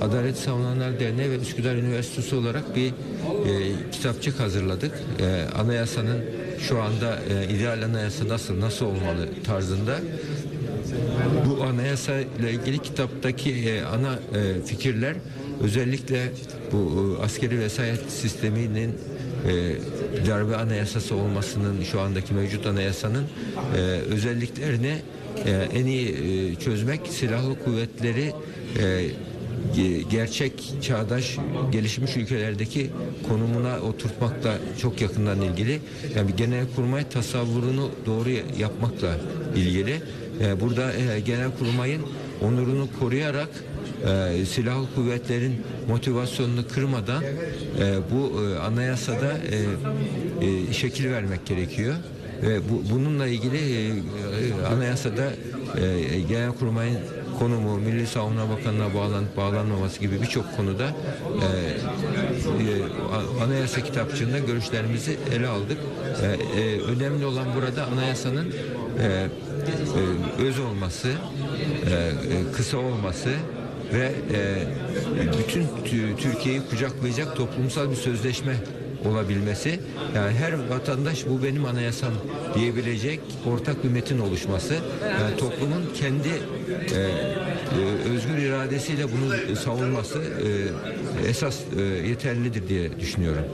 [0.00, 2.92] Adalet Savunanlar Derneği ve Üsküdar Üniversitesi olarak bir e,
[3.92, 4.92] kitapçık hazırladık.
[5.20, 6.24] E, anayasanın
[6.60, 9.98] şu anda e, ideal anayasa nasıl nasıl olmalı tarzında
[11.46, 15.16] bu anayasa ile ilgili kitaptaki e, ana e, fikirler
[15.62, 16.32] özellikle
[16.72, 18.98] bu e, askeri vesayet sisteminin
[19.48, 19.76] e,
[20.26, 23.24] darbe anayasası olmasının şu andaki mevcut anayasanın
[23.76, 23.80] e,
[24.14, 24.94] özelliklerini
[25.46, 28.32] e, en iyi e, çözmek silahlı kuvvetleri
[28.78, 29.06] e,
[30.10, 31.36] gerçek çağdaş
[31.72, 32.90] gelişmiş ülkelerdeki
[33.28, 35.80] konumuna oturtmakla çok yakından ilgili.
[36.16, 39.16] Yani genel kurmay tasavvurunu doğru yapmakla
[39.56, 40.02] ilgili.
[40.40, 42.02] Ee, Burada e, genel kurmayın
[42.42, 43.48] onurunu koruyarak
[44.06, 47.28] e, silahlı kuvvetlerin motivasyonunu kırmadan e,
[48.12, 49.56] bu e, anayasada e,
[50.46, 51.94] e, şekil vermek gerekiyor.
[52.42, 55.24] Ve bu, bununla ilgili e, e, anayasada
[55.80, 56.98] e, genel kurmayın
[57.38, 61.46] konumu, Milli Savunma Bakanı'na bağlanıp bağlanmaması gibi birçok konuda e,
[62.62, 65.78] e, anayasa kitapçığında görüşlerimizi ele aldık.
[66.22, 68.52] E, e, önemli olan burada anayasanın
[69.00, 71.12] e, e, öz olması, e,
[71.94, 73.30] e, kısa olması
[73.92, 74.66] ve e,
[75.38, 78.56] bütün tü- Türkiye'yi kucaklayacak toplumsal bir sözleşme
[79.04, 79.80] olabilmesi
[80.14, 82.12] yani her vatandaş bu benim anayasam
[82.54, 84.74] diyebilecek ortak bir metin oluşması
[85.20, 93.44] yani toplumun kendi e, e, özgür iradesiyle bunu savunması e, esas e, yeterlidir diye düşünüyorum.